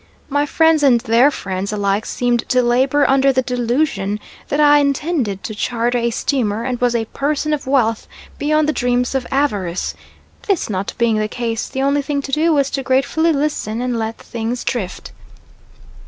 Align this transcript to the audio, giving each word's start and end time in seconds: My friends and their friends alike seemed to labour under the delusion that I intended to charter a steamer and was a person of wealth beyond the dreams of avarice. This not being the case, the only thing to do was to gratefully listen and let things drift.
My 0.29 0.47
friends 0.47 0.81
and 0.81 0.99
their 1.01 1.29
friends 1.29 1.71
alike 1.71 2.07
seemed 2.07 2.49
to 2.49 2.63
labour 2.63 3.07
under 3.07 3.31
the 3.31 3.43
delusion 3.43 4.19
that 4.47 4.59
I 4.59 4.79
intended 4.79 5.43
to 5.43 5.53
charter 5.53 5.99
a 5.99 6.09
steamer 6.09 6.63
and 6.63 6.81
was 6.81 6.95
a 6.95 7.05
person 7.05 7.53
of 7.53 7.67
wealth 7.67 8.07
beyond 8.39 8.67
the 8.67 8.73
dreams 8.73 9.13
of 9.13 9.27
avarice. 9.29 9.93
This 10.47 10.71
not 10.71 10.93
being 10.97 11.17
the 11.19 11.27
case, 11.27 11.69
the 11.69 11.83
only 11.83 12.01
thing 12.01 12.23
to 12.23 12.31
do 12.31 12.51
was 12.51 12.71
to 12.71 12.81
gratefully 12.81 13.31
listen 13.31 13.79
and 13.79 13.99
let 13.99 14.17
things 14.17 14.63
drift. 14.63 15.11